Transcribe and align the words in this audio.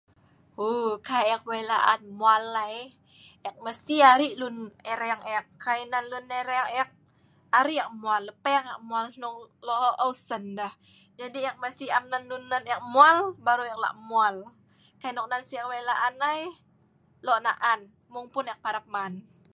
Uuu, 0.65 0.91
kai 1.07 1.23
ek 1.35 1.43
wei' 1.49 1.67
laan 1.71 2.01
mual 2.19 2.45
ai 2.65 2.77
ek 3.49 3.55
mesti 3.65 3.95
ari 4.11 4.27
lun 4.41 4.57
ireng 4.91 5.21
ek. 5.37 5.45
Kai 5.63 5.81
nan 5.91 6.05
lun 6.11 6.25
ireng 6.41 6.69
ek 6.81 6.89
ari 7.59 7.75
ek 7.83 7.89
mual, 8.01 8.21
lepeng 8.29 8.65
ek 8.73 8.81
mual 8.89 9.05
hnong 9.13 9.37
lo' 9.67 9.81
eu' 9.87 9.95
eu' 10.05 10.15
sen 10.27 10.43
deh. 10.59 10.73
Jadi 11.19 11.39
ek 11.51 11.57
mesti 11.63 11.85
am 11.97 12.05
nan 12.11 12.23
nal 12.51 12.63
ek 12.75 12.81
mual 12.93 13.17
baru 13.45 13.63
ek 13.73 13.81
la' 13.83 13.97
mual. 14.09 14.35
Kai 15.01 15.11
noknan 15.15 15.43
si 15.47 15.53
ek 15.61 15.69
wei' 15.71 15.87
laan 15.89 16.15
ai 16.31 16.41
lo' 17.25 17.41
naan 17.47 17.79
mung-mung 18.13 18.47
ek 18.53 18.59
parap 18.63 18.85
man. 18.95 19.13